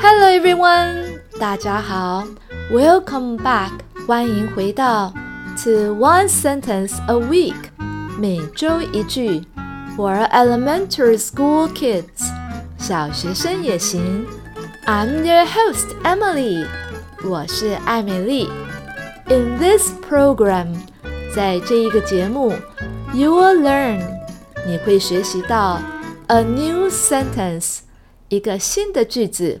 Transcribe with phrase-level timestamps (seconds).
[0.00, 2.26] Hello everyone，大家好，
[2.70, 3.72] Welcome back，
[4.06, 5.12] 欢迎回到
[5.62, 7.54] To One Sentence a Week，
[8.18, 9.42] 每周一句，
[9.96, 12.30] For elementary school kids，
[12.78, 14.26] 小学生也行。
[14.86, 16.66] I'm your host Emily，
[17.24, 18.48] 我是艾美丽。
[19.28, 20.74] In this program，
[21.34, 22.54] 在这一个节目，
[23.12, 24.00] You will learn，
[24.66, 25.80] 你会学习到
[26.28, 27.80] a new sentence，
[28.28, 29.60] 一个新的句子。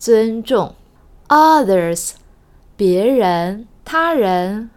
[0.00, 0.74] 尊重，
[1.28, 2.12] others，
[2.76, 4.70] 别人、他人。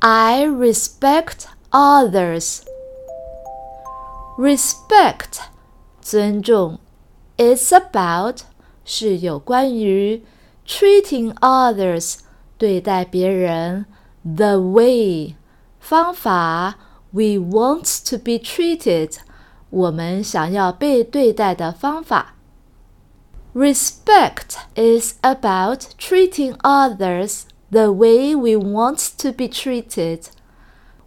[0.00, 2.60] I respect others.
[4.38, 5.40] Respect，
[6.00, 6.78] 尊重。
[7.36, 8.40] It's about
[8.84, 10.24] 是有关于
[10.66, 12.18] treating others
[12.56, 13.86] 对待别人
[14.22, 15.36] the way
[15.78, 16.76] 方法
[17.10, 19.16] we want to be treated
[19.70, 22.33] 我们想要被对待的方法。
[23.54, 30.26] Respect is about treating others the way we want to be treated.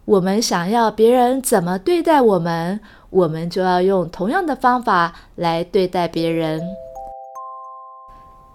[0.04, 6.60] 我们想要别人怎么对待我们，我们就要用同样的方法来对待别人。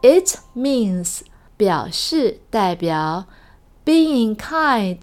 [0.03, 1.21] It means
[1.57, 3.25] 表示代表
[3.83, 4.99] being kind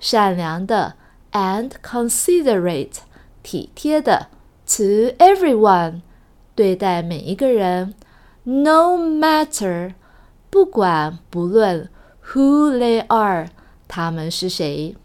[0.00, 0.94] 善良的
[1.30, 2.96] and considerate
[3.44, 4.26] 体贴的
[4.66, 6.00] to everyone
[6.56, 7.94] 对待每一个人。
[8.44, 9.94] no matter，
[10.50, 11.88] 不管不论，
[12.32, 13.48] who they are，
[13.88, 14.96] 他们是谁。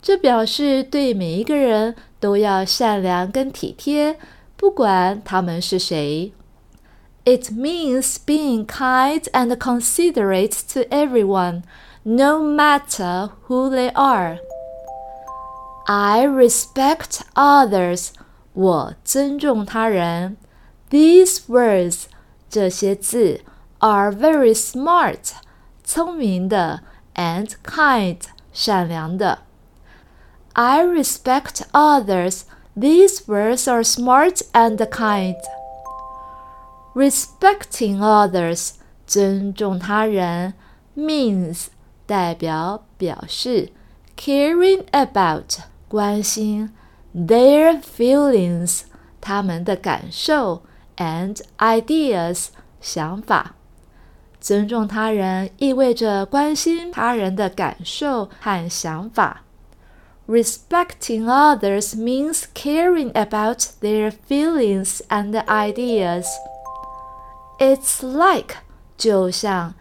[0.00, 4.18] 这表示对每一个人都要善良跟体贴，
[4.56, 6.32] 不管他们是谁。
[7.24, 11.62] It means being kind and considerate to everyone,
[12.02, 14.38] no matter who they are.
[15.86, 18.10] I respect others.
[18.54, 20.36] 我尊重他人。
[20.90, 22.04] These words
[22.52, 23.42] 这些字
[23.78, 25.32] are very smart，
[25.84, 26.80] 聪明的，
[27.14, 28.20] and kind，
[28.52, 29.40] 善良的。
[30.54, 32.42] I respect others.
[32.76, 35.36] These words are smart and kind.
[36.94, 38.72] Respecting others，
[39.06, 40.54] 尊重他人，
[40.96, 41.66] means
[42.06, 43.70] 代表表示
[44.16, 46.74] caring about 关心
[47.14, 48.82] their feelings
[49.20, 50.62] 他们的感受。
[50.96, 52.48] and ideas
[52.80, 53.54] 想法。
[54.40, 59.42] 尊重他人意味着关心他人的感受和想法。
[60.28, 66.26] Respecting others means caring about their feelings and ideas.
[67.58, 68.56] It's like
[68.96, 69.74] 就像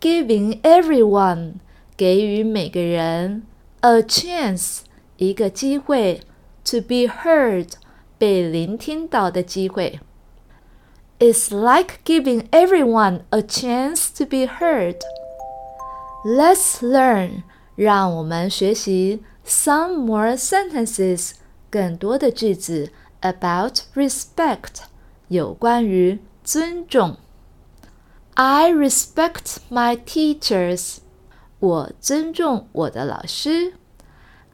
[0.00, 1.54] giving everyone
[1.96, 3.44] 给予每个人
[3.80, 4.80] a chance
[5.16, 6.20] 一个机会
[6.64, 7.70] to be heard
[8.18, 10.00] 被聆听到的机会。
[11.18, 14.96] It's like giving everyone a chance to be heard.
[16.24, 17.44] Let's learn.
[17.76, 21.32] 让我们学习 some more sentences
[21.70, 24.84] 更多的句子 about respect
[25.28, 27.16] 有关于尊重。
[28.34, 30.98] I respect my teachers.
[31.60, 33.74] 我尊重我的老师。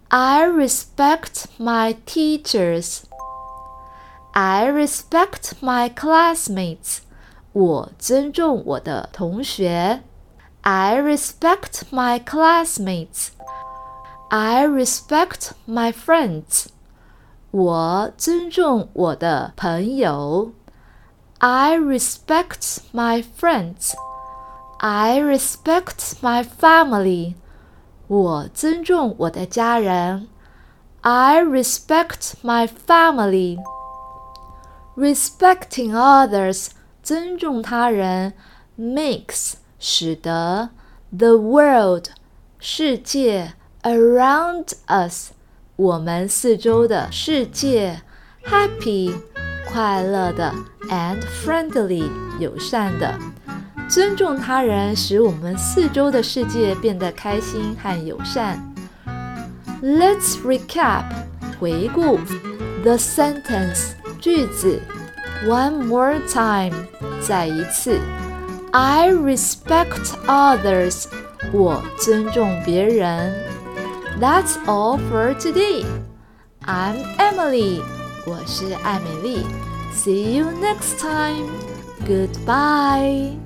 [0.08, 3.02] I respect my teachers.
[4.34, 6.98] I respect my classmates.
[7.52, 10.02] 我尊重我的同学。
[10.62, 13.28] I respect my classmates.
[14.28, 16.66] I respect my friends.
[17.50, 20.52] 我尊重我的朋友。
[21.38, 23.94] I respect my friends.
[24.78, 27.34] I respect my family.
[28.06, 30.28] 我尊重我的家人。
[31.00, 33.58] I respect my family.
[34.96, 36.68] Respecting others，
[37.02, 38.34] 尊重他人，
[38.78, 40.70] makes 使得
[41.16, 42.06] the world
[42.58, 45.30] 世界 around us
[45.76, 48.02] 我们四周的世界
[48.44, 49.14] happy
[49.66, 50.52] 快乐的
[50.90, 53.18] and friendly 友善的。
[53.88, 58.72] 尊重他人使我们四周的世界变得开心和友善。
[59.82, 61.04] Let's recap
[61.58, 62.18] 回顾
[62.82, 63.94] the sentence。
[64.24, 64.80] 句子，
[65.46, 66.74] One more time，
[67.26, 67.98] 再一次。
[68.72, 71.06] I respect others.
[71.52, 73.34] 我尊重别人。
[74.20, 75.84] That's all for today.
[76.66, 77.80] I'm Emily.
[78.26, 79.46] 我是艾美丽。
[79.94, 81.48] See you next time.
[82.06, 83.36] Goodbye.